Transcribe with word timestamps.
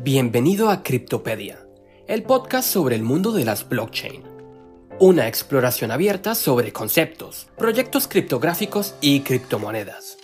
Bienvenido 0.00 0.70
a 0.70 0.84
Cryptopedia, 0.84 1.66
el 2.06 2.22
podcast 2.22 2.70
sobre 2.70 2.94
el 2.94 3.02
mundo 3.02 3.32
de 3.32 3.44
las 3.44 3.68
blockchain. 3.68 4.22
Una 5.00 5.26
exploración 5.26 5.90
abierta 5.90 6.36
sobre 6.36 6.72
conceptos, 6.72 7.48
proyectos 7.58 8.06
criptográficos 8.06 8.94
y 9.00 9.22
criptomonedas. 9.22 10.16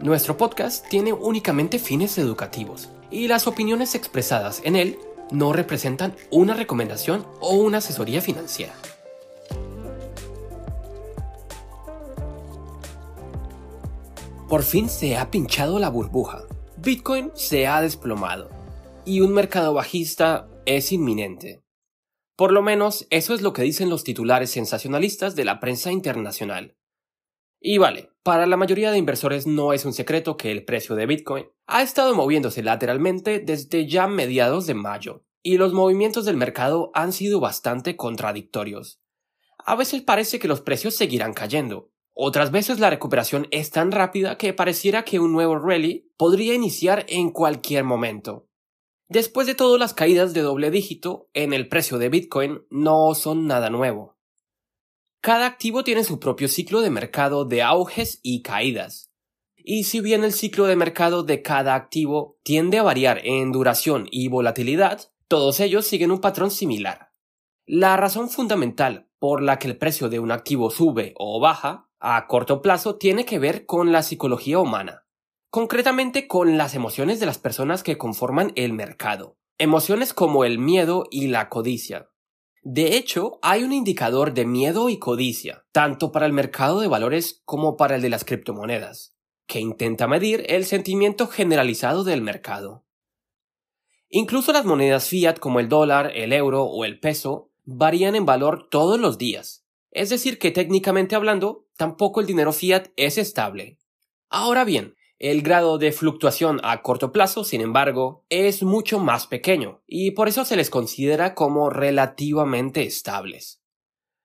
Nuestro 0.00 0.36
podcast 0.36 0.84
tiene 0.88 1.12
únicamente 1.12 1.78
fines 1.78 2.18
educativos 2.18 2.88
y 3.12 3.28
las 3.28 3.46
opiniones 3.46 3.94
expresadas 3.94 4.60
en 4.64 4.74
él 4.74 4.98
no 5.30 5.52
representan 5.52 6.16
una 6.32 6.54
recomendación 6.54 7.24
o 7.38 7.54
una 7.54 7.78
asesoría 7.78 8.20
financiera. 8.20 8.74
Por 14.48 14.64
fin 14.64 14.88
se 14.88 15.16
ha 15.16 15.30
pinchado 15.30 15.78
la 15.78 15.90
burbuja 15.90 16.42
Bitcoin 16.80 17.32
se 17.34 17.66
ha 17.66 17.82
desplomado 17.82 18.50
y 19.04 19.20
un 19.20 19.32
mercado 19.32 19.74
bajista 19.74 20.48
es 20.64 20.92
inminente. 20.92 21.64
Por 22.36 22.52
lo 22.52 22.62
menos 22.62 23.04
eso 23.10 23.34
es 23.34 23.42
lo 23.42 23.52
que 23.52 23.62
dicen 23.62 23.90
los 23.90 24.04
titulares 24.04 24.50
sensacionalistas 24.52 25.34
de 25.34 25.44
la 25.44 25.58
prensa 25.58 25.90
internacional. 25.90 26.76
Y 27.60 27.78
vale, 27.78 28.12
para 28.22 28.46
la 28.46 28.56
mayoría 28.56 28.92
de 28.92 28.98
inversores 28.98 29.44
no 29.44 29.72
es 29.72 29.84
un 29.84 29.92
secreto 29.92 30.36
que 30.36 30.52
el 30.52 30.64
precio 30.64 30.94
de 30.94 31.06
Bitcoin 31.06 31.46
ha 31.66 31.82
estado 31.82 32.14
moviéndose 32.14 32.62
lateralmente 32.62 33.40
desde 33.40 33.88
ya 33.88 34.06
mediados 34.06 34.68
de 34.68 34.74
mayo, 34.74 35.24
y 35.42 35.56
los 35.56 35.72
movimientos 35.72 36.26
del 36.26 36.36
mercado 36.36 36.92
han 36.94 37.12
sido 37.12 37.40
bastante 37.40 37.96
contradictorios. 37.96 39.02
A 39.58 39.74
veces 39.74 40.02
parece 40.02 40.38
que 40.38 40.46
los 40.46 40.60
precios 40.60 40.94
seguirán 40.94 41.34
cayendo, 41.34 41.90
otras 42.20 42.50
veces 42.50 42.80
la 42.80 42.90
recuperación 42.90 43.46
es 43.52 43.70
tan 43.70 43.92
rápida 43.92 44.38
que 44.38 44.52
pareciera 44.52 45.04
que 45.04 45.20
un 45.20 45.32
nuevo 45.32 45.56
rally 45.56 46.10
podría 46.16 46.52
iniciar 46.52 47.06
en 47.08 47.30
cualquier 47.30 47.84
momento. 47.84 48.48
Después 49.08 49.46
de 49.46 49.54
todo, 49.54 49.78
las 49.78 49.94
caídas 49.94 50.34
de 50.34 50.40
doble 50.40 50.72
dígito 50.72 51.30
en 51.32 51.52
el 51.52 51.68
precio 51.68 51.96
de 51.96 52.08
Bitcoin 52.08 52.62
no 52.70 53.14
son 53.14 53.46
nada 53.46 53.70
nuevo. 53.70 54.18
Cada 55.20 55.46
activo 55.46 55.84
tiene 55.84 56.02
su 56.02 56.18
propio 56.18 56.48
ciclo 56.48 56.80
de 56.80 56.90
mercado 56.90 57.44
de 57.44 57.62
auges 57.62 58.18
y 58.24 58.42
caídas. 58.42 59.12
Y 59.54 59.84
si 59.84 60.00
bien 60.00 60.24
el 60.24 60.32
ciclo 60.32 60.66
de 60.66 60.74
mercado 60.74 61.22
de 61.22 61.40
cada 61.40 61.76
activo 61.76 62.40
tiende 62.42 62.78
a 62.78 62.82
variar 62.82 63.20
en 63.22 63.52
duración 63.52 64.08
y 64.10 64.26
volatilidad, 64.26 65.12
todos 65.28 65.60
ellos 65.60 65.86
siguen 65.86 66.10
un 66.10 66.20
patrón 66.20 66.50
similar. 66.50 67.12
La 67.64 67.96
razón 67.96 68.28
fundamental 68.28 69.08
por 69.20 69.40
la 69.40 69.60
que 69.60 69.68
el 69.68 69.78
precio 69.78 70.08
de 70.08 70.18
un 70.18 70.32
activo 70.32 70.70
sube 70.70 71.14
o 71.16 71.38
baja 71.38 71.87
a 72.00 72.26
corto 72.26 72.62
plazo 72.62 72.96
tiene 72.96 73.24
que 73.24 73.38
ver 73.38 73.66
con 73.66 73.92
la 73.92 74.02
psicología 74.02 74.58
humana, 74.58 75.06
concretamente 75.50 76.28
con 76.28 76.56
las 76.56 76.74
emociones 76.74 77.20
de 77.20 77.26
las 77.26 77.38
personas 77.38 77.82
que 77.82 77.98
conforman 77.98 78.52
el 78.54 78.72
mercado, 78.72 79.36
emociones 79.58 80.14
como 80.14 80.44
el 80.44 80.58
miedo 80.58 81.06
y 81.10 81.28
la 81.28 81.48
codicia. 81.48 82.10
De 82.62 82.96
hecho, 82.96 83.38
hay 83.42 83.62
un 83.64 83.72
indicador 83.72 84.34
de 84.34 84.44
miedo 84.44 84.88
y 84.88 84.98
codicia, 84.98 85.64
tanto 85.72 86.12
para 86.12 86.26
el 86.26 86.32
mercado 86.32 86.80
de 86.80 86.88
valores 86.88 87.42
como 87.44 87.76
para 87.76 87.96
el 87.96 88.02
de 88.02 88.10
las 88.10 88.24
criptomonedas, 88.24 89.14
que 89.46 89.60
intenta 89.60 90.06
medir 90.06 90.44
el 90.48 90.66
sentimiento 90.66 91.26
generalizado 91.26 92.04
del 92.04 92.20
mercado. 92.20 92.84
Incluso 94.10 94.52
las 94.52 94.64
monedas 94.64 95.08
fiat 95.08 95.38
como 95.38 95.60
el 95.60 95.68
dólar, 95.68 96.12
el 96.14 96.32
euro 96.32 96.64
o 96.64 96.84
el 96.84 97.00
peso 97.00 97.50
varían 97.64 98.14
en 98.14 98.26
valor 98.26 98.68
todos 98.70 98.98
los 98.98 99.18
días, 99.18 99.67
es 99.98 100.10
decir, 100.10 100.38
que 100.38 100.52
técnicamente 100.52 101.16
hablando, 101.16 101.66
tampoco 101.76 102.20
el 102.20 102.26
dinero 102.26 102.52
fiat 102.52 102.88
es 102.96 103.18
estable. 103.18 103.78
Ahora 104.30 104.64
bien, 104.64 104.94
el 105.18 105.42
grado 105.42 105.78
de 105.78 105.90
fluctuación 105.90 106.60
a 106.62 106.82
corto 106.82 107.10
plazo, 107.10 107.42
sin 107.42 107.60
embargo, 107.60 108.24
es 108.28 108.62
mucho 108.62 109.00
más 109.00 109.26
pequeño, 109.26 109.82
y 109.88 110.12
por 110.12 110.28
eso 110.28 110.44
se 110.44 110.54
les 110.54 110.70
considera 110.70 111.34
como 111.34 111.68
relativamente 111.68 112.84
estables. 112.84 113.60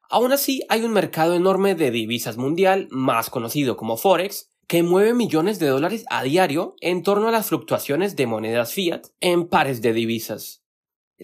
Aún 0.09 0.31
así, 0.31 0.61
hay 0.69 0.83
un 0.83 0.93
mercado 0.93 1.33
enorme 1.33 1.73
de 1.73 1.89
divisas 1.89 2.37
mundial, 2.37 2.87
más 2.91 3.31
conocido 3.31 3.75
como 3.75 3.97
Forex, 3.97 4.51
que 4.67 4.83
mueve 4.83 5.15
millones 5.15 5.57
de 5.57 5.67
dólares 5.67 6.05
a 6.11 6.21
diario 6.21 6.75
en 6.81 7.01
torno 7.01 7.29
a 7.29 7.31
las 7.31 7.47
fluctuaciones 7.47 8.15
de 8.15 8.27
monedas 8.27 8.73
fiat 8.73 9.07
en 9.21 9.47
pares 9.47 9.81
de 9.81 9.93
divisas. 9.93 10.62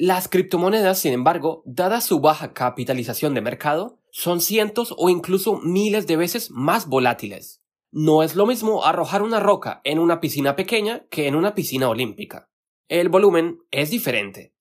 Las 0.02 0.30
criptomonedas, 0.30 0.98
sin 1.00 1.12
embargo, 1.12 1.62
dada 1.66 2.00
su 2.00 2.22
baja 2.22 2.54
capitalización 2.54 3.34
de 3.34 3.42
mercado, 3.42 4.00
son 4.12 4.40
cientos 4.40 4.96
o 4.98 5.10
incluso 5.10 5.58
miles 5.58 6.08
de 6.08 6.16
veces 6.16 6.52
más 6.52 6.88
volátiles. 6.88 7.62
No 7.92 8.24
es 8.24 8.38
lo 8.38 8.46
mismo 8.46 8.86
arrojar 8.86 9.22
una 9.22 9.42
roca 9.42 9.82
en 9.84 10.00
una 10.00 10.22
piscina 10.22 10.56
pequeña 10.56 11.06
que 11.10 11.28
en 11.28 11.36
una 11.36 11.54
piscina 11.54 11.90
olímpica. 11.90 12.50
El 12.88 13.10
volumen 13.10 13.60
es 13.72 13.90
diferente. 13.90 14.56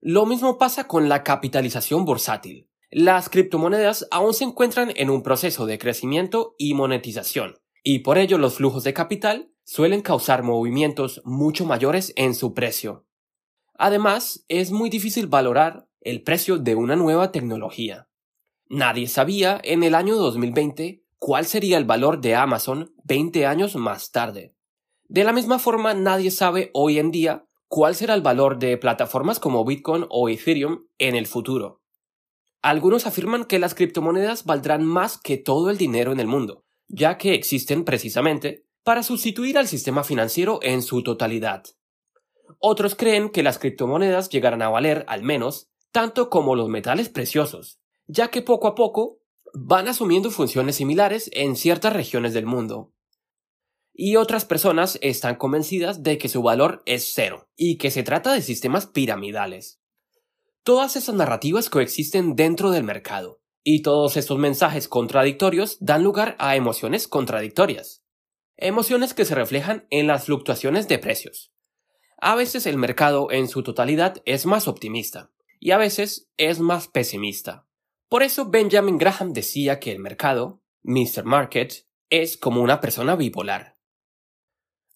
Lo 0.00 0.26
mismo 0.26 0.58
pasa 0.58 0.88
con 0.88 1.08
la 1.08 1.22
capitalización 1.22 2.04
bursátil. 2.04 2.68
Las 2.90 3.28
criptomonedas 3.28 4.08
aún 4.10 4.34
se 4.34 4.42
encuentran 4.42 4.92
en 4.96 5.10
un 5.10 5.22
proceso 5.22 5.64
de 5.64 5.78
crecimiento 5.78 6.56
y 6.58 6.74
monetización, 6.74 7.60
y 7.84 8.00
por 8.00 8.18
ello 8.18 8.36
los 8.36 8.54
flujos 8.54 8.82
de 8.82 8.94
capital 8.94 9.52
suelen 9.62 10.02
causar 10.02 10.42
movimientos 10.42 11.22
mucho 11.24 11.66
mayores 11.66 12.12
en 12.16 12.34
su 12.34 12.52
precio. 12.52 13.06
Además, 13.74 14.44
es 14.48 14.70
muy 14.70 14.90
difícil 14.90 15.26
valorar 15.26 15.88
el 16.00 16.22
precio 16.22 16.58
de 16.58 16.74
una 16.74 16.96
nueva 16.96 17.32
tecnología. 17.32 18.08
Nadie 18.68 19.06
sabía 19.06 19.60
en 19.64 19.82
el 19.82 19.94
año 19.94 20.16
2020 20.16 21.04
cuál 21.18 21.46
sería 21.46 21.78
el 21.78 21.84
valor 21.84 22.20
de 22.20 22.34
Amazon 22.34 22.94
20 23.04 23.46
años 23.46 23.76
más 23.76 24.10
tarde. 24.10 24.54
De 25.08 25.24
la 25.24 25.32
misma 25.32 25.58
forma, 25.58 25.94
nadie 25.94 26.30
sabe 26.30 26.70
hoy 26.72 26.98
en 26.98 27.10
día 27.10 27.44
cuál 27.68 27.94
será 27.94 28.14
el 28.14 28.22
valor 28.22 28.58
de 28.58 28.76
plataformas 28.78 29.38
como 29.38 29.64
Bitcoin 29.64 30.06
o 30.08 30.28
Ethereum 30.28 30.86
en 30.98 31.16
el 31.16 31.26
futuro. 31.26 31.82
Algunos 32.62 33.06
afirman 33.06 33.44
que 33.44 33.58
las 33.58 33.74
criptomonedas 33.74 34.44
valdrán 34.44 34.84
más 34.84 35.18
que 35.18 35.36
todo 35.36 35.70
el 35.70 35.78
dinero 35.78 36.12
en 36.12 36.20
el 36.20 36.26
mundo, 36.26 36.64
ya 36.88 37.18
que 37.18 37.34
existen 37.34 37.84
precisamente 37.84 38.66
para 38.84 39.02
sustituir 39.02 39.58
al 39.58 39.68
sistema 39.68 40.04
financiero 40.04 40.60
en 40.62 40.82
su 40.82 41.02
totalidad. 41.02 41.64
Otros 42.58 42.94
creen 42.94 43.30
que 43.30 43.42
las 43.42 43.58
criptomonedas 43.58 44.28
llegarán 44.28 44.62
a 44.62 44.68
valer 44.68 45.04
al 45.08 45.22
menos 45.22 45.68
tanto 45.90 46.30
como 46.30 46.56
los 46.56 46.68
metales 46.68 47.08
preciosos, 47.08 47.80
ya 48.06 48.28
que 48.28 48.42
poco 48.42 48.66
a 48.66 48.74
poco 48.74 49.20
van 49.54 49.88
asumiendo 49.88 50.30
funciones 50.30 50.76
similares 50.76 51.30
en 51.34 51.56
ciertas 51.56 51.92
regiones 51.92 52.32
del 52.32 52.46
mundo. 52.46 52.92
Y 53.92 54.16
otras 54.16 54.46
personas 54.46 54.98
están 55.02 55.36
convencidas 55.36 56.02
de 56.02 56.16
que 56.16 56.30
su 56.30 56.42
valor 56.42 56.82
es 56.86 57.12
cero 57.14 57.48
y 57.56 57.76
que 57.76 57.90
se 57.90 58.02
trata 58.02 58.32
de 58.32 58.40
sistemas 58.40 58.86
piramidales. 58.86 59.80
Todas 60.62 60.96
esas 60.96 61.14
narrativas 61.14 61.68
coexisten 61.68 62.34
dentro 62.34 62.70
del 62.70 62.84
mercado, 62.84 63.42
y 63.64 63.82
todos 63.82 64.16
estos 64.16 64.38
mensajes 64.38 64.88
contradictorios 64.88 65.76
dan 65.80 66.02
lugar 66.02 66.36
a 66.38 66.56
emociones 66.56 67.06
contradictorias. 67.06 68.02
Emociones 68.56 69.14
que 69.14 69.24
se 69.24 69.34
reflejan 69.34 69.86
en 69.90 70.06
las 70.06 70.24
fluctuaciones 70.24 70.88
de 70.88 70.98
precios. 70.98 71.51
A 72.24 72.36
veces 72.36 72.66
el 72.66 72.76
mercado 72.76 73.32
en 73.32 73.48
su 73.48 73.64
totalidad 73.64 74.22
es 74.26 74.46
más 74.46 74.68
optimista, 74.68 75.32
y 75.58 75.72
a 75.72 75.76
veces 75.76 76.30
es 76.36 76.60
más 76.60 76.86
pesimista. 76.86 77.66
Por 78.08 78.22
eso 78.22 78.48
Benjamin 78.48 78.96
Graham 78.96 79.32
decía 79.32 79.80
que 79.80 79.90
el 79.90 79.98
mercado, 79.98 80.62
Mr. 80.84 81.24
Market, 81.24 81.84
es 82.10 82.36
como 82.36 82.62
una 82.62 82.80
persona 82.80 83.16
bipolar. 83.16 83.76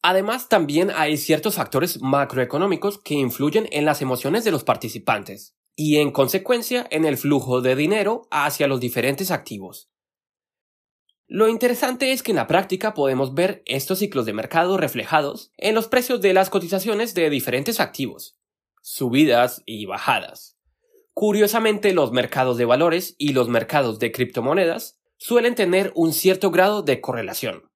Además, 0.03 0.49
también 0.49 0.93
hay 0.95 1.17
ciertos 1.17 1.57
factores 1.57 2.01
macroeconómicos 2.01 3.01
que 3.03 3.15
influyen 3.15 3.67
en 3.73 3.87
las 3.87 4.03
emociones 4.03 4.45
de 4.45 4.53
los 4.53 4.63
participantes 4.63 5.57
y 5.75 5.97
en 5.97 6.13
consecuencia 6.13 6.87
en 6.93 7.05
el 7.05 7.17
flujo 7.17 7.61
de 7.61 7.75
dinero 7.75 8.29
hacia 8.31 8.69
los 8.69 8.79
diferentes 8.79 9.33
activos. 9.33 9.91
Lo 11.29 11.49
interesante 11.49 12.13
es 12.13 12.23
que 12.23 12.31
en 12.31 12.37
la 12.37 12.47
práctica 12.47 12.95
podemos 12.95 13.35
ver 13.35 13.63
estos 13.67 13.99
ciclos 13.99 14.27
de 14.27 14.33
mercado 14.33 14.77
reflejados 14.77 15.51
en 15.57 15.75
los 15.75 15.89
precios 15.89 16.21
de 16.21 16.33
las 16.33 16.51
cotizaciones 16.51 17.15
de 17.15 17.29
diferentes 17.31 17.81
activos, 17.81 18.39
subidas 18.81 19.63
y 19.67 19.87
bajadas. 19.87 20.57
Curiosamente, 21.15 21.93
los 21.95 22.13
mercados 22.13 22.59
de 22.59 22.65
valores 22.65 23.17
y 23.19 23.33
los 23.33 23.49
mercados 23.49 23.99
de 23.99 24.13
criptomonedas 24.13 24.99
suelen 25.17 25.57
tener 25.57 25.91
un 25.97 26.13
cierto 26.13 26.51
grado 26.53 26.83
de 26.83 27.01
correlación. 27.01 27.71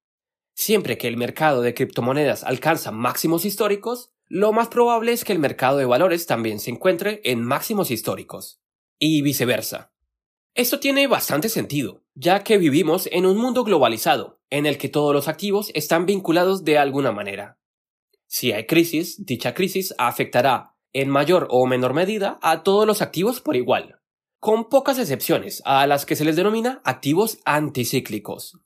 Siempre 0.53 0.97
que 0.97 1.07
el 1.07 1.17
mercado 1.17 1.61
de 1.61 1.73
criptomonedas 1.73 2.43
alcanza 2.43 2.91
máximos 2.91 3.43
históricos, 3.43 4.13
lo 4.27 4.53
más 4.53 4.69
probable 4.69 5.11
es 5.11 5.25
que 5.25 5.33
el 5.33 5.39
mercado 5.39 5.77
de 5.77 5.85
valores 5.85 6.25
también 6.25 6.59
se 6.59 6.71
encuentre 6.71 7.19
en 7.25 7.43
máximos 7.43 7.91
históricos. 7.91 8.61
Y 8.97 9.23
viceversa. 9.23 9.90
Esto 10.53 10.79
tiene 10.79 11.07
bastante 11.07 11.47
sentido, 11.47 12.03
ya 12.13 12.43
que 12.43 12.57
vivimos 12.57 13.07
en 13.11 13.25
un 13.25 13.37
mundo 13.37 13.63
globalizado, 13.63 14.41
en 14.49 14.65
el 14.65 14.77
que 14.77 14.89
todos 14.89 15.13
los 15.13 15.29
activos 15.29 15.71
están 15.75 16.05
vinculados 16.05 16.65
de 16.65 16.77
alguna 16.77 17.13
manera. 17.13 17.57
Si 18.27 18.51
hay 18.51 18.65
crisis, 18.65 19.25
dicha 19.25 19.53
crisis 19.53 19.93
afectará 19.97 20.75
en 20.93 21.09
mayor 21.09 21.47
o 21.49 21.65
menor 21.67 21.93
medida 21.93 22.37
a 22.41 22.63
todos 22.63 22.85
los 22.85 23.01
activos 23.01 23.39
por 23.39 23.55
igual, 23.55 24.01
con 24.39 24.67
pocas 24.67 24.99
excepciones 24.99 25.61
a 25.63 25.87
las 25.87 26.05
que 26.05 26.17
se 26.17 26.25
les 26.25 26.35
denomina 26.35 26.81
activos 26.83 27.39
anticíclicos. 27.45 28.59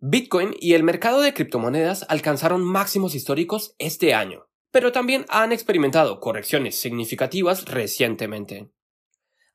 Bitcoin 0.00 0.54
y 0.60 0.74
el 0.74 0.84
mercado 0.84 1.22
de 1.22 1.34
criptomonedas 1.34 2.06
alcanzaron 2.08 2.62
máximos 2.62 3.16
históricos 3.16 3.74
este 3.78 4.14
año, 4.14 4.46
pero 4.70 4.92
también 4.92 5.24
han 5.28 5.50
experimentado 5.50 6.20
correcciones 6.20 6.78
significativas 6.78 7.64
recientemente. 7.64 8.70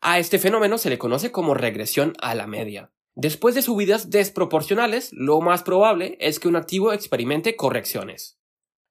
A 0.02 0.18
este 0.18 0.40
fenómeno 0.40 0.78
se 0.78 0.90
le 0.90 0.98
conoce 0.98 1.32
como 1.32 1.54
regresión 1.54 2.14
a 2.22 2.34
la 2.34 2.48
media. 2.48 2.92
Después 3.16 3.54
de 3.54 3.62
subidas 3.62 4.10
desproporcionales, 4.10 5.10
lo 5.12 5.42
más 5.42 5.64
probable 5.64 6.18
es 6.22 6.40
que 6.40 6.48
un 6.48 6.56
activo 6.56 6.94
experimente 6.94 7.58
correcciones. 7.58 8.40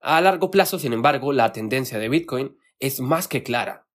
A 0.00 0.20
largo 0.20 0.50
plazo, 0.50 0.78
sin 0.78 0.92
embargo, 0.92 1.32
la 1.32 1.52
tendencia 1.52 1.98
de 1.98 2.10
Bitcoin 2.10 2.58
es 2.78 3.00
más 3.00 3.26
que 3.26 3.42
clara. 3.42 3.88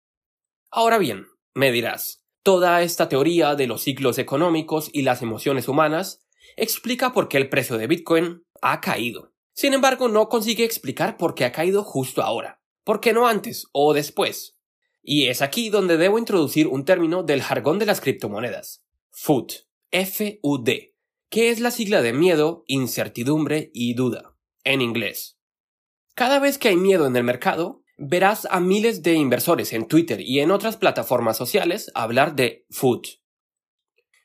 Ahora 0.72 0.98
bien, 0.98 1.28
me 1.54 1.72
dirás, 1.72 2.26
toda 2.42 2.82
esta 2.82 3.10
teoría 3.10 3.54
de 3.54 3.68
los 3.68 3.84
ciclos 3.84 4.18
económicos 4.18 4.90
y 4.92 5.04
las 5.04 5.22
emociones 5.22 5.68
humanas 5.68 6.26
explica 6.58 7.14
por 7.14 7.28
qué 7.28 7.38
el 7.38 7.50
precio 7.50 7.78
de 7.78 7.88
Bitcoin 7.88 8.44
ha 8.62 8.82
caído. 8.82 9.34
Sin 9.54 9.74
embargo, 9.74 10.10
no 10.10 10.30
consigue 10.30 10.64
explicar 10.64 11.18
por 11.18 11.36
qué 11.36 11.46
ha 11.46 11.52
caído 11.52 11.84
justo 11.84 12.24
ahora. 12.24 12.60
¿Por 12.84 13.00
qué 13.00 13.14
no 13.14 13.28
antes 13.28 13.68
o 13.72 13.94
después? 13.94 14.58
Y 15.04 15.28
es 15.28 15.42
aquí 15.42 15.70
donde 15.70 15.98
debo 15.98 16.18
introducir 16.18 16.68
un 16.68 16.86
término 16.86 17.22
del 17.22 17.44
jargón 17.44 17.78
de 17.78 17.86
las 17.86 18.02
criptomonedas. 18.02 18.84
FUD. 19.12 19.52
F-U-D, 19.92 20.96
que 21.30 21.52
es 21.52 21.60
la 21.60 21.70
sigla 21.70 22.02
de 22.02 22.14
miedo, 22.14 22.64
incertidumbre 22.66 23.70
y 23.76 23.94
duda, 23.94 24.36
en 24.64 24.82
inglés. 24.82 25.38
Cada 26.16 26.40
vez 26.40 26.58
que 26.58 26.70
hay 26.70 26.78
miedo 26.78 27.06
en 27.06 27.16
el 27.16 27.24
mercado, 27.24 27.84
verás 27.98 28.48
a 28.50 28.60
miles 28.60 29.04
de 29.04 29.14
inversores 29.14 29.72
en 29.72 29.88
Twitter 29.88 30.20
y 30.20 30.40
en 30.40 30.50
otras 30.50 30.78
plataformas 30.78 31.38
sociales 31.38 31.92
hablar 31.94 32.36
de 32.36 32.66
food. 32.72 33.04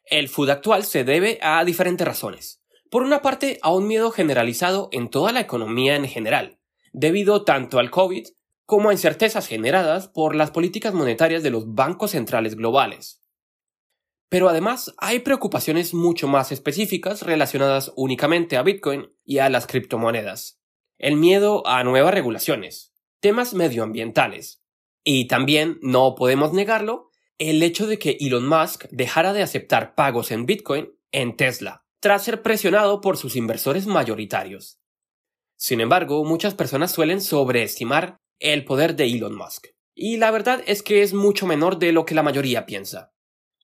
El 0.05 0.31
food 0.31 0.49
actual 0.49 0.85
se 0.85 1.05
debe 1.05 1.39
a 1.43 1.63
diferentes 1.67 2.07
razones. 2.07 2.63
Por 2.91 3.03
una 3.03 3.21
parte, 3.21 3.59
a 3.61 3.71
un 3.71 3.87
miedo 3.87 4.11
generalizado 4.11 4.89
en 4.91 5.11
toda 5.11 5.33
la 5.33 5.41
economía 5.41 5.97
en 5.97 6.09
general, 6.09 6.61
debido 6.95 7.45
tanto 7.45 7.79
al 7.79 7.91
COVID 7.91 8.27
como 8.69 8.91
a 8.91 8.93
incertezas 8.93 9.47
generadas 9.47 10.09
por 10.09 10.35
las 10.35 10.51
políticas 10.51 10.93
monetarias 10.93 11.43
de 11.43 11.49
los 11.49 11.75
bancos 11.75 12.11
centrales 12.11 12.55
globales. 12.55 13.23
Pero 14.29 14.51
además 14.51 14.95
hay 14.99 15.21
preocupaciones 15.21 15.95
mucho 15.95 16.29
más 16.29 16.53
específicas 16.53 17.23
relacionadas 17.23 17.95
únicamente 17.97 18.59
a 18.59 18.63
Bitcoin 18.63 19.11
y 19.25 19.39
a 19.39 19.49
las 19.49 19.67
criptomonedas. 19.67 20.61
El 20.99 21.17
miedo 21.17 21.67
a 21.67 21.83
nuevas 21.83 22.13
regulaciones, 22.13 22.93
temas 23.21 23.55
medioambientales. 23.55 24.63
Y 25.03 25.29
también, 25.29 25.79
no 25.81 26.15
podemos 26.15 26.53
negarlo, 26.53 27.09
el 27.39 27.63
hecho 27.63 27.87
de 27.87 27.99
que 27.99 28.19
Elon 28.21 28.47
Musk 28.47 28.85
dejara 28.91 29.33
de 29.33 29.43
aceptar 29.43 29.95
pagos 29.95 30.31
en 30.31 30.45
Bitcoin 30.45 30.93
en 31.11 31.37
Tesla, 31.37 31.87
tras 32.01 32.23
ser 32.23 32.43
presionado 32.43 33.01
por 33.01 33.17
sus 33.17 33.35
inversores 33.35 33.87
mayoritarios. 33.87 34.79
Sin 35.57 35.81
embargo, 35.81 36.23
muchas 36.27 36.53
personas 36.53 36.93
suelen 36.93 37.23
sobreestimar 37.23 38.19
el 38.39 38.65
poder 38.65 38.97
de 38.97 39.05
Elon 39.05 39.37
Musk. 39.37 39.67
Y 39.95 40.17
la 40.17 40.31
verdad 40.31 40.63
es 40.67 40.83
que 40.83 41.03
es 41.03 41.13
mucho 41.13 41.47
menor 41.47 41.79
de 41.79 41.93
lo 41.93 42.05
que 42.05 42.15
la 42.15 42.23
mayoría 42.23 42.67
piensa. 42.67 43.13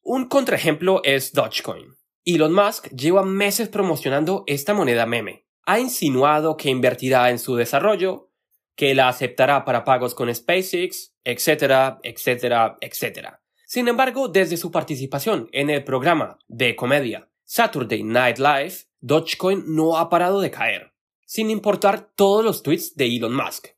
Un 0.02 0.26
contraejemplo 0.26 1.00
es 1.04 1.32
Dogecoin. 1.32 1.96
Elon 2.24 2.52
Musk 2.52 2.88
lleva 2.88 3.22
meses 3.22 3.68
promocionando 3.68 4.44
esta 4.46 4.74
moneda 4.74 5.06
meme. 5.06 5.46
Ha 5.66 5.78
insinuado 5.78 6.56
que 6.56 6.70
invertirá 6.70 7.30
en 7.30 7.38
su 7.38 7.56
desarrollo, 7.56 8.30
que 8.76 8.94
la 8.94 9.08
aceptará 9.08 9.64
para 9.64 9.84
pagos 9.84 10.14
con 10.14 10.34
SpaceX, 10.34 11.14
etcétera, 11.22 12.00
etcétera, 12.02 12.76
etcétera. 12.80 13.42
Sin 13.66 13.88
embargo, 13.88 14.28
desde 14.28 14.56
su 14.56 14.70
participación 14.70 15.48
en 15.52 15.70
el 15.70 15.84
programa 15.84 16.38
de 16.48 16.76
comedia 16.76 17.30
Saturday 17.44 18.02
Night 18.02 18.38
Live, 18.38 18.74
Dogecoin 19.00 19.64
no 19.66 19.98
ha 19.98 20.08
parado 20.08 20.40
de 20.40 20.50
caer, 20.50 20.92
sin 21.26 21.50
importar 21.50 22.10
todos 22.14 22.44
los 22.44 22.62
tweets 22.62 22.94
de 22.94 23.06
Elon 23.06 23.34
Musk. 23.34 23.68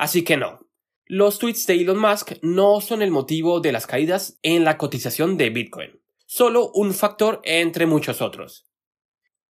Así 0.00 0.24
que 0.24 0.38
no, 0.38 0.66
los 1.04 1.38
tweets 1.38 1.66
de 1.66 1.74
Elon 1.74 1.98
Musk 1.98 2.38
no 2.40 2.80
son 2.80 3.02
el 3.02 3.10
motivo 3.10 3.60
de 3.60 3.70
las 3.70 3.86
caídas 3.86 4.38
en 4.40 4.64
la 4.64 4.78
cotización 4.78 5.36
de 5.36 5.50
Bitcoin, 5.50 6.00
solo 6.24 6.70
un 6.72 6.94
factor 6.94 7.42
entre 7.44 7.84
muchos 7.84 8.22
otros. 8.22 8.64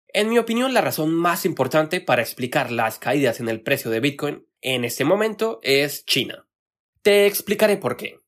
En 0.09 0.29
mi 0.29 0.39
opinión, 0.39 0.75
la 0.75 0.81
razón 0.81 1.15
más 1.15 1.47
importante 1.47 2.01
para 2.01 2.23
explicar 2.23 2.73
las 2.73 2.99
caídas 2.99 3.39
en 3.39 3.49
el 3.49 3.63
precio 3.63 3.93
de 3.93 4.01
Bitcoin 4.01 4.45
en 4.61 4.85
este 4.85 5.05
momento 5.05 5.61
es 5.63 6.05
China. 6.05 6.49
Te 7.03 7.27
explicaré 7.27 7.77
por 7.77 7.97
qué. 7.97 8.19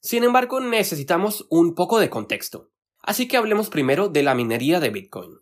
Sin 0.00 0.24
embargo, 0.24 0.58
necesitamos 0.58 1.46
un 1.50 1.76
poco 1.76 2.00
de 2.00 2.10
contexto. 2.10 2.72
Así 3.00 3.28
que 3.28 3.36
hablemos 3.36 3.70
primero 3.70 4.08
de 4.08 4.24
la 4.24 4.34
minería 4.34 4.80
de 4.80 4.90
Bitcoin. 4.90 5.38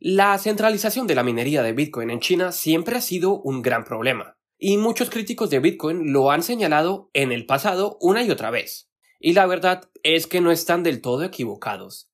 La 0.00 0.36
centralización 0.36 1.06
de 1.06 1.14
la 1.14 1.22
minería 1.22 1.62
de 1.62 1.74
Bitcoin 1.74 2.10
en 2.10 2.18
China 2.18 2.50
siempre 2.50 2.96
ha 2.96 3.00
sido 3.00 3.40
un 3.40 3.62
gran 3.62 3.84
problema 3.84 4.33
y 4.58 4.76
muchos 4.76 5.10
críticos 5.10 5.50
de 5.50 5.60
Bitcoin 5.60 6.12
lo 6.12 6.30
han 6.30 6.42
señalado 6.42 7.10
en 7.12 7.32
el 7.32 7.46
pasado 7.46 7.98
una 8.00 8.22
y 8.22 8.30
otra 8.30 8.50
vez. 8.50 8.90
Y 9.20 9.32
la 9.32 9.46
verdad 9.46 9.90
es 10.02 10.26
que 10.26 10.40
no 10.40 10.50
están 10.50 10.82
del 10.82 11.00
todo 11.00 11.24
equivocados. 11.24 12.10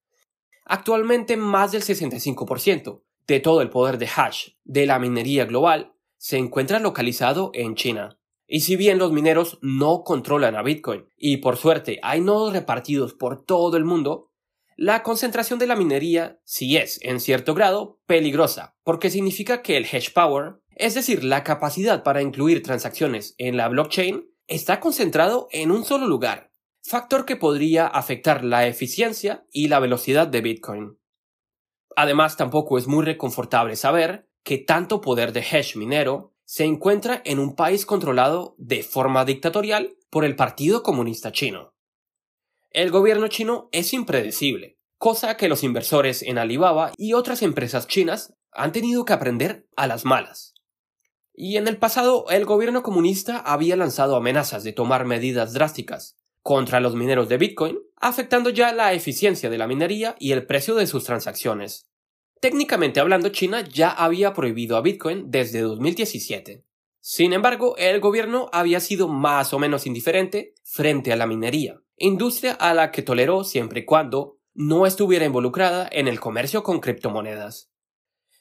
Actualmente 0.65 1.37
más 1.37 1.73
del 1.73 1.83
65% 1.83 3.03
de 3.27 3.41
todo 3.41 3.63
el 3.63 3.71
poder 3.71 3.99
de 3.99 4.09
hash 4.09 4.51
de 4.65 4.87
la 4.87 4.99
minería 4.99 5.45
global 5.45 5.93
se 6.17 6.39
encuentra 6.39 6.79
localizado 6.79 7.51
en 7.55 7.75
China. 7.75 8.19
Y 8.47 8.61
si 8.61 8.77
bien 8.77 8.99
los 8.99 9.13
mineros 9.13 9.59
no 9.63 10.03
controlan 10.05 10.57
a 10.57 10.63
Bitcoin 10.63 11.07
y 11.17 11.39
por 11.39 11.57
suerte 11.57 11.99
hay 12.03 12.21
nodos 12.21 12.53
repartidos 12.53 13.15
por 13.15 13.45
todo 13.45 13.77
el 13.77 13.85
mundo, 13.85 14.30
la 14.81 15.03
concentración 15.03 15.59
de 15.59 15.67
la 15.67 15.77
minería 15.77 16.41
sí 16.45 16.79
es, 16.79 16.99
en 17.03 17.21
cierto 17.21 17.53
grado, 17.55 18.01
peligrosa, 18.07 18.79
porque 18.83 19.11
significa 19.11 19.61
que 19.61 19.77
el 19.77 19.85
hash 19.85 20.11
power 20.15 20.61
es 20.81 20.95
decir, 20.95 21.23
la 21.25 21.45
capacidad 21.45 22.03
para 22.03 22.23
incluir 22.23 22.63
transacciones 22.63 23.35
en 23.37 23.59
la 23.59 23.69
blockchain 23.69 24.31
está 24.47 24.81
concentrado 24.81 25.47
en 25.51 25.71
un 25.71 25.85
solo 25.85 26.07
lugar, 26.07 26.53
factor 26.83 27.27
que 27.27 27.37
podría 27.37 27.87
afectar 27.87 28.43
la 28.43 28.67
eficiencia 28.67 29.45
y 29.53 29.69
la 29.69 29.79
velocidad 29.79 30.27
de 30.27 30.41
Bitcoin. 30.41 30.99
Además, 31.97 32.39
tampoco 32.39 32.79
es 32.79 32.87
muy 32.87 33.05
reconfortable 33.05 33.77
saber 33.77 34.31
que 34.43 34.57
tanto 34.57 35.03
poder 35.03 35.35
de 35.35 35.43
hash 35.43 35.77
minero 35.77 36.33
se 36.47 36.65
encuentra 36.65 37.21
en 37.27 37.39
un 37.39 37.55
país 37.55 37.85
controlado 37.85 38.55
de 38.57 38.83
forma 38.83 39.27
dictatorial 39.27 39.99
por 40.09 40.25
el 40.25 40.35
Partido 40.35 40.83
Comunista 40.83 41.31
Chino. 41.31 41.75
El 42.73 42.93
gobierno 42.93 43.27
chino 43.27 43.69
es 43.73 43.93
impredecible, 43.93 44.79
cosa 44.97 45.37
que 45.37 45.49
los 45.49 45.65
inversores 45.65 46.23
en 46.23 46.39
Alibaba 46.39 46.93
y 46.97 47.15
otras 47.15 47.43
empresas 47.43 47.89
chinas 47.89 48.33
han 48.53 48.71
tenido 48.71 49.05
que 49.05 49.13
aprender 49.13 49.67
a 49.75 49.89
las 49.89 50.05
malas. 50.05 50.55
Y 51.35 51.57
en 51.57 51.67
el 51.67 51.79
pasado 51.79 52.27
el 52.31 52.45
gobierno 52.45 52.85
comunista 52.85 53.39
había 53.39 53.75
lanzado 53.75 54.15
amenazas 54.15 54.63
de 54.63 54.73
tomar 54.73 55.05
medidas 55.05 55.53
drásticas 55.53 56.17
contra 56.43 56.79
los 56.79 56.95
mineros 56.95 57.29
de 57.29 57.39
Bitcoin, 57.39 57.81
afectando 57.97 58.51
ya 58.51 58.73
la 58.73 58.93
eficiencia 58.93 59.51
de 59.51 59.59
la 59.59 59.67
minería 59.67 60.15
y 60.21 60.31
el 60.31 60.47
precio 60.47 60.77
de 60.77 60.87
sus 60.87 61.03
transacciones. 61.03 61.89
Técnicamente 62.41 63.01
hablando, 63.01 63.31
China 63.31 63.63
ya 63.69 63.91
había 63.91 64.33
prohibido 64.33 64.77
a 64.77 64.81
Bitcoin 64.81 65.29
desde 65.29 65.61
2017. 65.61 66.65
Sin 67.01 67.33
embargo, 67.33 67.77
el 67.79 67.99
gobierno 67.99 68.49
había 68.53 68.79
sido 68.79 69.09
más 69.09 69.53
o 69.53 69.59
menos 69.59 69.87
indiferente 69.87 70.55
frente 70.63 71.13
a 71.13 71.17
la 71.17 71.27
minería, 71.27 71.81
industria 72.01 72.55
a 72.55 72.75
la 72.75 72.91
que 72.91 73.03
toleró 73.03 73.45
siempre 73.45 73.81
y 73.81 73.85
cuando 73.85 74.39
no 74.55 74.87
estuviera 74.87 75.27
involucrada 75.27 75.89
en 75.93 76.09
el 76.09 76.19
comercio 76.19 76.65
con 76.65 76.81
criptomonedas. 76.81 77.71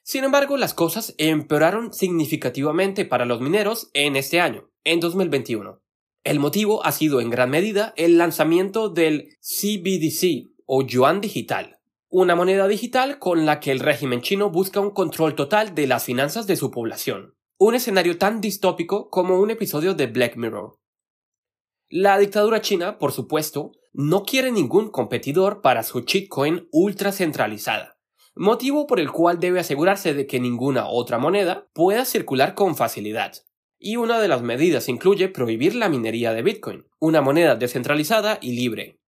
Sin 0.02 0.24
embargo, 0.24 0.58
las 0.58 0.74
cosas 0.74 1.14
empeoraron 1.20 1.94
significativamente 1.94 3.06
para 3.06 3.26
los 3.26 3.42
mineros 3.42 3.92
en 3.94 4.16
este 4.16 4.40
año, 4.40 4.72
en 4.84 5.00
2021. 5.00 5.82
El 6.24 6.40
motivo 6.40 6.84
ha 6.86 6.92
sido 6.92 7.22
en 7.22 7.30
gran 7.30 7.50
medida 7.50 7.94
el 7.96 8.18
lanzamiento 8.18 8.90
del 8.90 9.38
CBDC 9.42 10.52
o 10.66 10.82
yuan 10.82 11.22
digital, 11.22 11.80
una 12.08 12.36
moneda 12.36 12.68
digital 12.68 13.20
con 13.20 13.46
la 13.46 13.60
que 13.60 13.72
el 13.72 13.82
régimen 13.82 14.22
chino 14.22 14.50
busca 14.50 14.80
un 14.80 14.92
control 14.92 15.36
total 15.36 15.76
de 15.76 15.86
las 15.86 16.06
finanzas 16.06 16.48
de 16.48 16.56
su 16.56 16.72
población. 16.72 17.36
Un 17.58 17.76
escenario 17.76 18.18
tan 18.18 18.40
distópico 18.40 19.10
como 19.10 19.40
un 19.40 19.52
episodio 19.52 19.94
de 19.94 20.08
Black 20.08 20.38
Mirror. 20.38 20.80
La 21.90 22.18
dictadura 22.18 22.62
china, 22.62 22.98
por 22.98 23.12
supuesto, 23.12 23.72
no 23.94 24.24
quiere 24.24 24.52
ningún 24.52 24.90
competidor 24.90 25.62
para 25.62 25.84
su 25.84 26.02
shitcoin 26.02 26.68
ultra 26.72 27.12
centralizada 27.12 28.00
motivo 28.40 28.88
por 28.88 29.02
el 29.02 29.12
cual 29.12 29.40
debe 29.40 29.60
asegurarse 29.60 30.14
de 30.14 30.26
que 30.26 30.40
ninguna 30.40 30.88
otra 30.88 31.18
moneda 31.18 31.68
pueda 31.74 32.06
circular 32.06 32.56
con 32.56 32.78
facilidad. 32.78 33.34
Y 33.78 33.98
una 33.98 34.20
de 34.20 34.30
las 34.30 34.42
medidas 34.42 34.88
incluye 34.88 35.28
prohibir 35.28 35.76
la 35.76 35.90
minería 35.90 36.34
de 36.34 36.42
Bitcoin, 36.42 36.86
una 37.00 37.22
moneda 37.22 37.56
descentralizada 37.56 38.40
y 38.42 38.54
libre. 38.54 39.02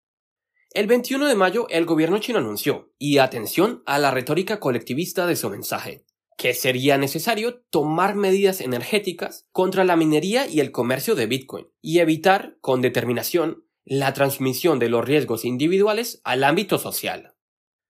El 0.74 0.88
21 0.88 1.28
de 1.28 1.36
mayo 1.36 1.68
el 1.70 1.86
gobierno 1.86 2.20
chino 2.20 2.40
anunció, 2.40 2.94
y 2.98 3.18
atención 3.18 3.84
a 3.86 4.00
la 4.00 4.12
retórica 4.12 4.60
colectivista 4.60 5.26
de 5.26 5.38
su 5.38 5.50
mensaje, 5.50 6.06
que 6.41 6.55
sería 6.55 6.98
necesario 6.98 7.62
tomar 7.69 8.15
medidas 8.15 8.62
energéticas 8.62 9.45
contra 9.51 9.83
la 9.83 9.95
minería 9.95 10.48
y 10.48 10.60
el 10.60 10.71
comercio 10.71 11.13
de 11.13 11.27
Bitcoin, 11.27 11.67
y 11.83 12.00
evitar, 12.00 12.57
con 12.62 12.81
determinación, 12.81 13.63
la 13.86 14.13
transmisión 14.13 14.79
de 14.79 14.89
los 14.89 15.05
riesgos 15.05 15.45
individuales 15.45 16.19
al 16.24 16.43
ámbito 16.43 16.79
social. 16.79 17.36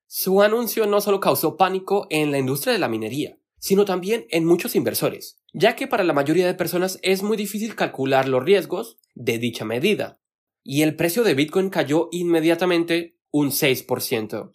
Su 0.06 0.42
anuncio 0.42 0.86
no 0.86 1.00
solo 1.00 1.22
causó 1.22 1.56
pánico 1.56 2.08
en 2.10 2.34
la 2.34 2.40
industria 2.40 2.74
de 2.74 2.80
la 2.80 2.90
minería, 2.90 3.40
sino 3.58 3.86
también 3.86 4.26
en 4.32 4.44
muchos 4.44 4.76
inversores, 4.76 5.40
ya 5.54 5.78
que 5.78 5.88
para 5.88 6.04
la 6.04 6.12
mayoría 6.12 6.46
de 6.46 6.54
personas 6.54 7.00
es 7.04 7.24
muy 7.24 7.38
difícil 7.38 7.74
calcular 7.76 8.28
los 8.28 8.44
riesgos 8.44 8.98
de 9.16 9.38
dicha 9.38 9.64
medida, 9.64 10.20
y 10.62 10.82
el 10.82 10.98
precio 10.98 11.24
de 11.24 11.36
Bitcoin 11.36 11.70
cayó 11.70 12.10
inmediatamente 12.12 13.18
un 13.32 13.52
6%. 13.52 14.52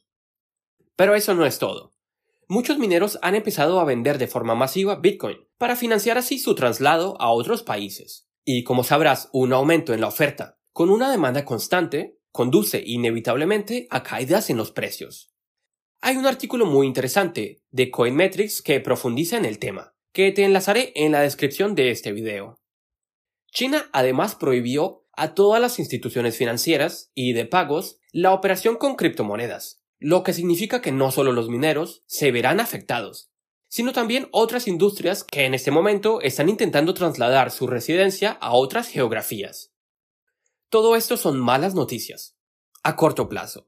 Pero 0.97 1.15
eso 1.15 1.35
no 1.35 1.47
es 1.47 1.59
todo. 1.59 1.96
Muchos 2.49 2.79
mineros 2.79 3.19
han 3.23 3.35
empezado 3.35 3.81
a 3.81 3.85
vender 3.85 4.19
de 4.19 4.29
forma 4.29 4.55
masiva 4.55 4.97
Bitcoin 4.97 5.39
para 5.59 5.75
financiar 5.75 6.17
así 6.17 6.39
su 6.39 6.55
traslado 6.55 7.21
a 7.21 7.31
otros 7.31 7.65
países. 7.65 8.29
Y 8.45 8.63
como 8.63 8.85
sabrás, 8.85 9.29
un 9.33 9.53
aumento 9.53 9.93
en 9.93 10.01
la 10.01 10.07
oferta 10.07 10.57
con 10.73 10.91
una 10.91 11.11
demanda 11.11 11.45
constante 11.45 12.19
conduce 12.31 12.83
inevitablemente 12.85 13.89
a 13.91 14.03
caídas 14.03 14.51
en 14.51 14.59
los 14.59 14.71
precios. 14.71 15.33
Hay 16.03 16.17
un 16.17 16.27
artículo 16.27 16.67
muy 16.67 16.87
interesante 16.87 17.63
de 17.71 17.91
Coinmetrics 17.91 18.63
que 18.63 18.79
profundiza 18.79 19.39
en 19.39 19.47
el 19.47 19.59
tema, 19.59 19.95
que 20.13 20.31
te 20.31 20.45
enlazaré 20.45 20.93
en 20.95 21.13
la 21.13 21.23
descripción 21.23 21.75
de 21.75 21.91
este 21.91 22.13
video. 22.13 22.61
China 23.51 23.89
además 23.93 24.35
prohibió 24.35 25.07
a 25.15 25.35
todas 25.35 25.61
las 25.61 25.79
instituciones 25.79 26.37
financieras 26.37 27.11
y 27.15 27.33
de 27.33 27.47
pagos 27.47 27.99
la 28.13 28.35
operación 28.35 28.77
con 28.77 28.97
criptomonedas, 28.97 29.83
lo 29.99 30.23
que 30.23 30.33
significa 30.33 30.83
que 30.83 30.93
no 30.93 31.11
solo 31.11 31.33
los 31.33 31.49
mineros 31.49 32.03
se 32.07 32.31
verán 32.31 32.61
afectados, 32.61 33.31
sino 33.69 33.93
también 33.93 34.29
otras 34.33 34.69
industrias 34.69 35.25
que 35.25 35.45
en 35.45 35.55
este 35.55 35.71
momento 35.71 36.21
están 36.21 36.49
intentando 36.49 36.95
trasladar 36.95 37.51
su 37.51 37.67
residencia 37.67 38.33
a 38.33 38.53
otras 38.53 38.89
geografías. 38.89 39.73
Todo 40.69 40.97
esto 40.97 41.17
son 41.17 41.39
malas 41.39 41.75
noticias, 41.75 42.37
a 42.83 42.97
corto 42.97 43.29
plazo. 43.29 43.67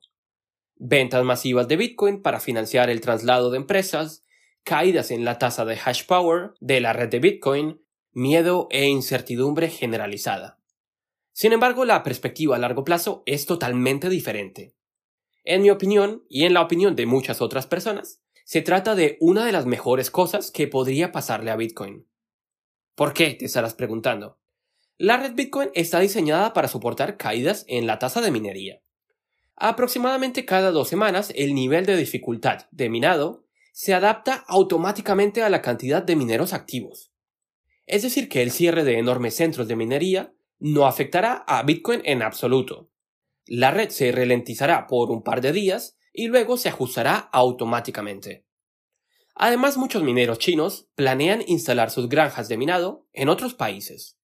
Ventas 0.77 1.25
masivas 1.25 1.67
de 1.69 1.77
Bitcoin 1.77 2.23
para 2.23 2.41
financiar 2.41 2.91
el 2.91 3.01
traslado 3.01 3.51
de 3.51 3.57
empresas, 3.57 4.25
caídas 4.63 5.11
en 5.11 5.25
la 5.25 5.39
tasa 5.39 5.65
de 5.65 5.79
hash 5.83 6.05
power 6.07 6.53
de 6.61 6.81
la 6.81 6.93
red 6.93 7.09
de 7.09 7.19
Bitcoin, 7.19 7.83
miedo 8.13 8.69
e 8.71 8.87
incertidumbre 8.87 9.71
generalizada. 9.71 10.59
Sin 11.33 11.53
embargo, 11.53 11.85
la 11.85 12.03
perspectiva 12.03 12.57
a 12.57 12.59
largo 12.59 12.85
plazo 12.85 13.23
es 13.27 13.47
totalmente 13.47 14.09
diferente. 14.09 14.75
En 15.51 15.63
mi 15.63 15.71
opinión, 15.71 16.27
y 16.29 16.45
en 16.45 16.53
la 16.53 16.61
opinión 16.61 16.95
de 16.95 17.07
muchas 17.07 17.41
otras 17.41 17.67
personas, 17.67 18.21
se 18.45 18.61
trata 18.61 18.95
de 18.95 19.17
una 19.19 19.47
de 19.47 19.53
las 19.53 19.65
mejores 19.65 20.11
cosas 20.11 20.51
que 20.51 20.69
podría 20.69 21.11
pasarle 21.11 21.51
a 21.51 21.57
Bitcoin. 21.57 22.07
¿Por 22.95 23.15
qué? 23.15 23.31
te 23.33 23.47
estarás 23.47 23.73
preguntando. 23.73 24.39
La 24.99 25.17
red 25.17 25.33
Bitcoin 25.33 25.71
está 25.73 26.01
diseñada 26.01 26.53
para 26.53 26.69
soportar 26.69 27.17
caídas 27.17 27.65
en 27.67 27.87
la 27.87 27.99
tasa 27.99 28.21
de 28.21 28.31
minería. 28.31 28.83
Aproximadamente 29.57 30.45
cada 30.45 30.71
dos 30.71 30.91
semanas 30.91 31.33
el 31.35 31.55
nivel 31.55 31.87
de 31.87 31.97
dificultad 31.97 32.67
de 32.71 32.91
minado 32.91 33.47
se 33.73 33.95
adapta 33.95 34.45
automáticamente 34.49 35.43
a 35.43 35.49
la 35.49 35.63
cantidad 35.63 36.03
de 36.03 36.15
mineros 36.15 36.53
activos. 36.53 37.11
Es 37.87 38.03
decir, 38.03 38.29
que 38.29 38.43
el 38.43 38.51
cierre 38.51 38.85
de 38.85 38.99
enormes 38.99 39.37
centros 39.37 39.67
de 39.67 39.77
minería 39.77 40.35
no 40.59 40.85
afectará 40.85 41.43
a 41.47 41.63
Bitcoin 41.63 42.03
en 42.05 42.21
absoluto. 42.21 42.91
La 43.49 43.71
red 43.71 43.89
se 43.89 44.13
ralentizará 44.13 44.87
por 44.87 45.11
un 45.11 45.23
par 45.23 45.41
de 45.41 45.53
días 45.53 45.97
y 46.13 46.29
luego 46.29 46.59
se 46.59 46.69
ajustará 46.69 47.17
automáticamente. 47.33 48.45
Además, 49.35 49.79
muchos 49.79 50.03
mineros 50.03 50.39
chinos 50.39 50.89
planean 50.95 51.43
instalar 51.47 51.91
sus 51.91 52.11
granjas 52.11 52.49
de 52.49 52.59
minado 52.59 53.07
en 53.15 53.31
otros 53.31 53.55
países. 53.55 54.19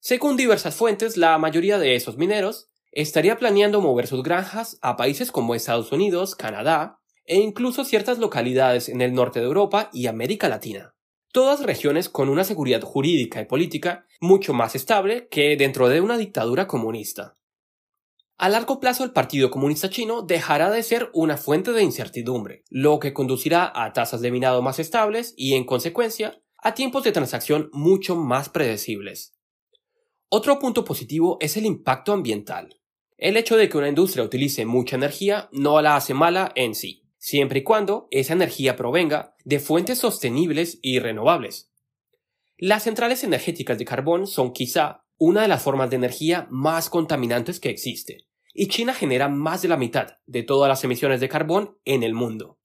Según 0.00 0.38
diversas 0.38 0.74
fuentes, 0.74 1.18
la 1.18 1.36
mayoría 1.36 1.78
de 1.78 1.96
esos 1.96 2.16
mineros 2.16 2.70
estaría 2.92 3.36
planeando 3.36 3.82
mover 3.82 4.06
sus 4.06 4.22
granjas 4.22 4.78
a 4.80 4.96
países 4.96 5.30
como 5.30 5.54
Estados 5.54 5.92
Unidos, 5.92 6.34
Canadá 6.34 6.98
e 7.26 7.36
incluso 7.36 7.84
ciertas 7.84 8.18
localidades 8.18 8.88
en 8.88 9.02
el 9.02 9.12
norte 9.12 9.40
de 9.40 9.46
Europa 9.46 9.90
y 9.92 10.06
América 10.06 10.48
Latina. 10.48 10.94
Todas 11.30 11.62
regiones 11.62 12.08
con 12.08 12.30
una 12.30 12.44
seguridad 12.44 12.82
jurídica 12.82 13.40
y 13.40 13.44
política 13.44 14.06
mucho 14.20 14.54
más 14.54 14.74
estable 14.74 15.28
que 15.28 15.56
dentro 15.56 15.88
de 15.88 16.00
una 16.00 16.16
dictadura 16.16 16.66
comunista. 16.66 17.36
A 18.38 18.48
largo 18.48 18.80
plazo 18.80 19.04
el 19.04 19.12
Partido 19.12 19.50
Comunista 19.50 19.88
Chino 19.88 20.22
dejará 20.22 20.70
de 20.70 20.82
ser 20.82 21.10
una 21.12 21.36
fuente 21.36 21.72
de 21.72 21.82
incertidumbre, 21.82 22.64
lo 22.70 22.98
que 22.98 23.12
conducirá 23.12 23.72
a 23.74 23.92
tasas 23.92 24.20
de 24.20 24.32
minado 24.32 24.62
más 24.62 24.78
estables 24.78 25.34
y, 25.36 25.54
en 25.54 25.64
consecuencia, 25.64 26.42
a 26.58 26.74
tiempos 26.74 27.04
de 27.04 27.12
transacción 27.12 27.70
mucho 27.72 28.16
más 28.16 28.48
predecibles. 28.48 29.36
Otro 30.28 30.58
punto 30.58 30.84
positivo 30.84 31.36
es 31.40 31.56
el 31.56 31.66
impacto 31.66 32.12
ambiental. 32.12 32.80
El 33.18 33.36
hecho 33.36 33.56
de 33.56 33.68
que 33.68 33.78
una 33.78 33.88
industria 33.88 34.24
utilice 34.24 34.64
mucha 34.64 34.96
energía 34.96 35.48
no 35.52 35.80
la 35.82 35.94
hace 35.94 36.14
mala 36.14 36.52
en 36.56 36.74
sí, 36.74 37.04
siempre 37.18 37.60
y 37.60 37.62
cuando 37.62 38.08
esa 38.10 38.32
energía 38.32 38.74
provenga 38.74 39.36
de 39.44 39.60
fuentes 39.60 39.98
sostenibles 39.98 40.78
y 40.82 40.98
renovables. 40.98 41.70
Las 42.56 42.84
centrales 42.84 43.22
energéticas 43.24 43.78
de 43.78 43.84
carbón 43.84 44.26
son 44.26 44.52
quizá 44.52 45.01
una 45.24 45.42
de 45.42 45.48
las 45.48 45.62
formas 45.62 45.88
de 45.88 45.94
energía 45.94 46.48
más 46.50 46.90
contaminantes 46.90 47.60
que 47.60 47.70
existe, 47.70 48.26
y 48.52 48.66
China 48.66 48.92
genera 48.92 49.28
más 49.28 49.62
de 49.62 49.68
la 49.68 49.76
mitad 49.76 50.16
de 50.26 50.42
todas 50.42 50.68
las 50.68 50.82
emisiones 50.82 51.20
de 51.20 51.28
carbón 51.28 51.78
en 51.84 52.02
el 52.02 52.12
mundo. 52.12 52.58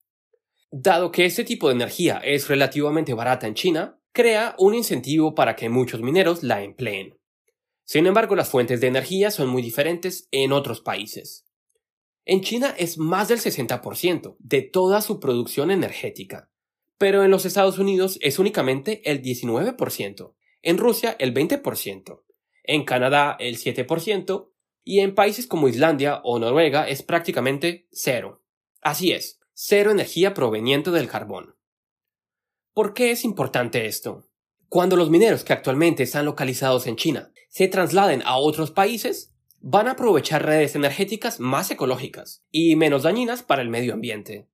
Dado 0.71 1.11
que 1.11 1.25
este 1.25 1.43
tipo 1.43 1.67
de 1.67 1.75
energía 1.75 2.19
es 2.23 2.47
relativamente 2.47 3.13
barata 3.13 3.45
en 3.45 3.53
China, 3.53 3.99
crea 4.11 4.55
un 4.57 4.73
incentivo 4.73 5.35
para 5.35 5.55
que 5.55 5.69
muchos 5.69 6.01
mineros 6.01 6.41
la 6.41 6.63
empleen. 6.63 7.19
Sin 7.83 8.07
embargo, 8.07 8.35
las 8.35 8.49
fuentes 8.49 8.81
de 8.81 8.87
energía 8.87 9.29
son 9.29 9.49
muy 9.49 9.61
diferentes 9.61 10.27
en 10.31 10.51
otros 10.51 10.81
países. 10.81 11.45
En 12.25 12.41
China 12.41 12.73
es 12.75 12.97
más 12.97 13.27
del 13.27 13.37
60% 13.37 14.35
de 14.39 14.63
toda 14.63 15.01
su 15.01 15.19
producción 15.19 15.69
energética, 15.69 16.49
pero 16.97 17.23
en 17.23 17.29
los 17.29 17.45
Estados 17.45 17.77
Unidos 17.77 18.17
es 18.19 18.39
únicamente 18.39 19.07
el 19.11 19.21
19%, 19.21 20.33
en 20.63 20.77
Rusia 20.79 21.15
el 21.19 21.35
20%, 21.35 22.23
en 22.67 22.83
Canadá 22.83 23.35
el 23.39 23.57
7% 23.57 24.49
y 24.83 24.99
en 24.99 25.15
países 25.15 25.47
como 25.47 25.67
Islandia 25.67 26.21
o 26.23 26.39
Noruega 26.39 26.87
es 26.87 27.03
prácticamente 27.03 27.87
cero. 27.91 28.43
Así 28.81 29.11
es, 29.11 29.39
cero 29.53 29.91
energía 29.91 30.33
proveniente 30.33 30.91
del 30.91 31.09
carbón. 31.09 31.55
¿Por 32.73 32.93
qué 32.93 33.11
es 33.11 33.25
importante 33.25 33.85
esto? 33.87 34.29
Cuando 34.69 34.95
los 34.95 35.09
mineros 35.09 35.43
que 35.43 35.53
actualmente 35.53 36.03
están 36.03 36.25
localizados 36.25 36.87
en 36.87 36.95
China 36.95 37.31
se 37.49 37.67
trasladen 37.67 38.21
a 38.25 38.37
otros 38.37 38.71
países, 38.71 39.33
van 39.59 39.87
a 39.87 39.91
aprovechar 39.91 40.45
redes 40.45 40.75
energéticas 40.75 41.39
más 41.39 41.71
ecológicas 41.71 42.43
y 42.51 42.75
menos 42.75 43.03
dañinas 43.03 43.43
para 43.43 43.61
el 43.61 43.69
medio 43.69 43.93
ambiente. 43.93 44.47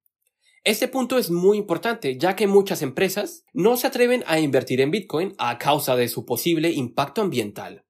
Este 0.64 0.88
punto 0.88 1.18
es 1.18 1.30
muy 1.30 1.58
importante 1.58 2.18
ya 2.18 2.36
que 2.36 2.48
muchas 2.48 2.82
empresas 2.82 3.44
no 3.52 3.76
se 3.76 3.88
atreven 3.88 4.24
a 4.28 4.40
invertir 4.40 4.80
en 4.80 4.92
Bitcoin 4.92 5.36
a 5.38 5.58
causa 5.58 5.98
de 5.98 6.08
su 6.08 6.26
posible 6.26 6.72
impacto 6.72 7.22
ambiental. 7.22 7.84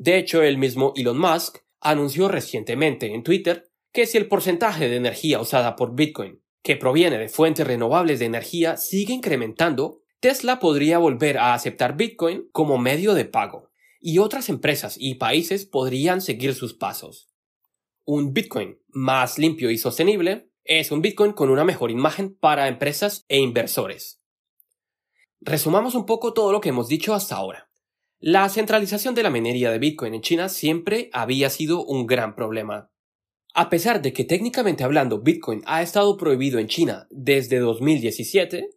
De 0.00 0.16
hecho, 0.16 0.44
el 0.44 0.58
mismo 0.58 0.92
Elon 0.94 1.18
Musk 1.18 1.58
anunció 1.80 2.28
recientemente 2.28 3.12
en 3.12 3.24
Twitter 3.24 3.68
que 3.92 4.06
si 4.06 4.16
el 4.16 4.28
porcentaje 4.28 4.88
de 4.88 4.94
energía 4.94 5.40
usada 5.40 5.74
por 5.74 5.96
Bitcoin, 5.96 6.40
que 6.62 6.76
proviene 6.76 7.18
de 7.18 7.28
fuentes 7.28 7.66
renovables 7.66 8.20
de 8.20 8.26
energía, 8.26 8.76
sigue 8.76 9.12
incrementando, 9.12 9.98
Tesla 10.20 10.60
podría 10.60 10.98
volver 10.98 11.36
a 11.36 11.52
aceptar 11.52 11.96
Bitcoin 11.96 12.48
como 12.52 12.78
medio 12.78 13.14
de 13.14 13.24
pago, 13.24 13.72
y 13.98 14.18
otras 14.18 14.48
empresas 14.48 14.94
y 15.00 15.16
países 15.16 15.66
podrían 15.66 16.20
seguir 16.20 16.54
sus 16.54 16.74
pasos. 16.74 17.32
Un 18.04 18.32
Bitcoin 18.32 18.78
más 18.90 19.36
limpio 19.36 19.68
y 19.68 19.78
sostenible 19.78 20.48
es 20.62 20.92
un 20.92 21.02
Bitcoin 21.02 21.32
con 21.32 21.50
una 21.50 21.64
mejor 21.64 21.90
imagen 21.90 22.36
para 22.38 22.68
empresas 22.68 23.24
e 23.26 23.38
inversores. 23.40 24.20
Resumamos 25.40 25.96
un 25.96 26.06
poco 26.06 26.32
todo 26.32 26.52
lo 26.52 26.60
que 26.60 26.68
hemos 26.68 26.86
dicho 26.86 27.14
hasta 27.14 27.34
ahora. 27.34 27.67
La 28.20 28.48
centralización 28.48 29.14
de 29.14 29.22
la 29.22 29.30
minería 29.30 29.70
de 29.70 29.78
Bitcoin 29.78 30.12
en 30.12 30.22
China 30.22 30.48
siempre 30.48 31.08
había 31.12 31.50
sido 31.50 31.84
un 31.84 32.04
gran 32.04 32.34
problema. 32.34 32.90
A 33.54 33.70
pesar 33.70 34.02
de 34.02 34.12
que 34.12 34.24
técnicamente 34.24 34.82
hablando 34.82 35.20
Bitcoin 35.20 35.62
ha 35.66 35.82
estado 35.82 36.16
prohibido 36.16 36.58
en 36.58 36.66
China 36.66 37.06
desde 37.10 37.60
2017, 37.60 38.70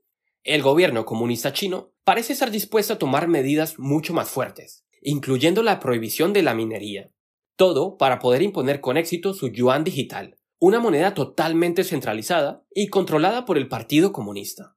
el 0.44 0.62
gobierno 0.62 1.06
comunista 1.06 1.54
chino 1.54 1.92
parece 2.04 2.34
estar 2.34 2.52
dispuesto 2.52 2.94
a 2.94 3.00
tomar 3.00 3.28
medidas 3.28 3.80
mucho 3.80 4.14
más 4.14 4.30
fuertes, 4.30 4.86
incluyendo 5.02 5.64
la 5.64 5.80
prohibición 5.80 6.34
de 6.34 6.44
la 6.44 6.54
minería. 6.54 7.12
Todo 7.56 7.98
para 7.98 8.20
poder 8.20 8.44
imponer 8.44 8.80
con 8.80 8.96
éxito 8.96 9.34
su 9.34 9.48
yuan 9.48 9.84
digital, 9.84 10.38
una 10.60 10.80
moneda 10.80 11.16
totalmente 11.16 11.84
centralizada 11.84 12.64
y 12.76 12.90
controlada 12.90 13.46
por 13.46 13.58
el 13.58 13.68
Partido 13.68 14.14
Comunista. 14.14 14.76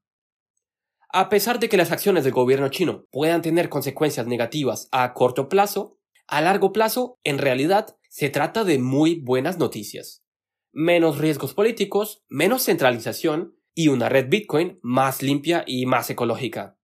A 1.16 1.28
pesar 1.28 1.60
de 1.60 1.68
que 1.68 1.76
las 1.76 1.92
acciones 1.92 2.24
del 2.24 2.32
gobierno 2.32 2.70
chino 2.70 3.06
puedan 3.12 3.40
tener 3.40 3.68
consecuencias 3.68 4.26
negativas 4.26 4.88
a 4.90 5.14
corto 5.14 5.48
plazo, 5.48 5.96
a 6.26 6.40
largo 6.40 6.72
plazo, 6.72 7.20
en 7.22 7.38
realidad, 7.38 7.96
se 8.08 8.30
trata 8.30 8.64
de 8.64 8.80
muy 8.80 9.20
buenas 9.20 9.56
noticias. 9.56 10.24
Menos 10.72 11.18
riesgos 11.18 11.54
políticos, 11.54 12.24
menos 12.28 12.64
centralización 12.64 13.54
y 13.76 13.86
una 13.86 14.08
red 14.08 14.28
Bitcoin 14.28 14.80
más 14.82 15.22
limpia 15.22 15.62
y 15.68 15.86
más 15.86 16.10
ecológica. 16.10 16.80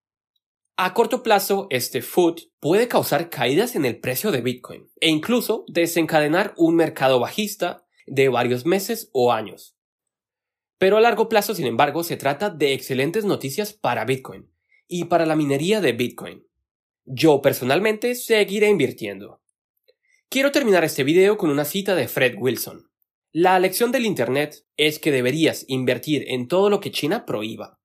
A 0.76 0.94
corto 0.94 1.24
plazo, 1.24 1.66
este 1.68 2.00
food 2.00 2.36
puede 2.60 2.86
causar 2.86 3.30
caídas 3.30 3.74
en 3.74 3.84
el 3.84 3.98
precio 3.98 4.30
de 4.30 4.42
Bitcoin 4.42 4.92
e 5.00 5.08
incluso 5.08 5.64
desencadenar 5.66 6.54
un 6.56 6.76
mercado 6.76 7.18
bajista 7.18 7.84
de 8.06 8.28
varios 8.28 8.64
meses 8.64 9.10
o 9.12 9.32
años. 9.32 9.76
Pero 10.80 10.96
a 10.96 11.00
largo 11.02 11.28
plazo, 11.28 11.54
sin 11.54 11.66
embargo, 11.66 12.02
se 12.04 12.16
trata 12.16 12.48
de 12.48 12.72
excelentes 12.72 13.26
noticias 13.26 13.74
para 13.74 14.06
Bitcoin 14.06 14.50
y 14.88 15.04
para 15.04 15.26
la 15.26 15.36
minería 15.36 15.82
de 15.82 15.92
Bitcoin. 15.92 16.46
Yo 17.04 17.42
personalmente 17.42 18.14
seguiré 18.14 18.70
invirtiendo. 18.70 19.42
Quiero 20.30 20.52
terminar 20.52 20.82
este 20.82 21.04
video 21.04 21.36
con 21.36 21.50
una 21.50 21.66
cita 21.66 21.94
de 21.94 22.08
Fred 22.08 22.36
Wilson. 22.38 22.90
La 23.30 23.58
lección 23.58 23.92
del 23.92 24.06
Internet 24.06 24.64
es 24.78 24.98
que 24.98 25.12
deberías 25.12 25.66
invertir 25.68 26.24
en 26.28 26.48
todo 26.48 26.70
lo 26.70 26.80
que 26.80 26.90
China 26.90 27.26
prohíba. 27.26 27.78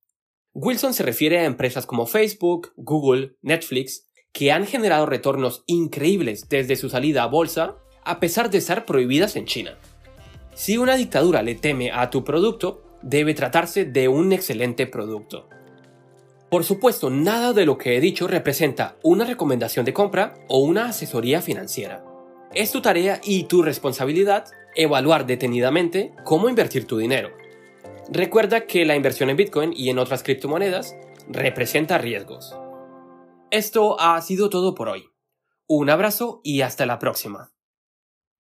Wilson 0.53 0.93
se 0.93 1.03
refiere 1.03 1.39
a 1.39 1.45
empresas 1.45 1.85
como 1.85 2.05
Facebook, 2.05 2.71
Google, 2.77 3.35
Netflix, 3.41 4.07
que 4.31 4.53
han 4.53 4.65
generado 4.65 5.05
retornos 5.05 5.65
increíbles 5.67 6.47
desde 6.47 6.77
su 6.77 6.89
salida 6.89 7.23
a 7.23 7.27
bolsa, 7.27 7.75
a 8.05 8.21
pesar 8.21 8.49
de 8.49 8.59
estar 8.59 8.85
prohibidas 8.85 9.35
en 9.35 9.47
China. 9.47 9.77
Si 10.53 10.77
una 10.77 10.95
dictadura 10.95 11.43
le 11.43 11.55
teme 11.55 11.91
a 11.91 12.09
tu 12.09 12.23
producto, 12.23 12.84
debe 13.05 13.35
tratarse 13.35 13.85
de 13.85 14.07
un 14.07 14.33
excelente 14.33 14.87
producto. 14.87 15.47
Por 16.49 16.63
supuesto, 16.63 17.09
nada 17.09 17.53
de 17.53 17.65
lo 17.65 17.77
que 17.77 17.95
he 17.95 18.01
dicho 18.01 18.27
representa 18.27 18.97
una 19.03 19.25
recomendación 19.25 19.85
de 19.85 19.93
compra 19.93 20.33
o 20.49 20.59
una 20.59 20.89
asesoría 20.89 21.41
financiera. 21.41 22.03
Es 22.53 22.71
tu 22.71 22.81
tarea 22.81 23.21
y 23.23 23.43
tu 23.43 23.61
responsabilidad 23.61 24.45
evaluar 24.75 25.25
detenidamente 25.25 26.13
cómo 26.23 26.49
invertir 26.49 26.85
tu 26.85 26.97
dinero. 26.97 27.29
Recuerda 28.09 28.65
que 28.65 28.85
la 28.85 28.95
inversión 28.95 29.29
en 29.29 29.37
Bitcoin 29.37 29.73
y 29.75 29.89
en 29.89 29.99
otras 29.99 30.23
criptomonedas 30.23 30.95
representa 31.27 31.97
riesgos. 31.97 32.55
Esto 33.51 33.99
ha 33.99 34.19
sido 34.21 34.49
todo 34.49 34.73
por 34.75 34.89
hoy. 34.89 35.05
Un 35.67 35.89
abrazo 35.89 36.41
y 36.43 36.61
hasta 36.61 36.85
la 36.85 36.99
próxima. 36.99 37.54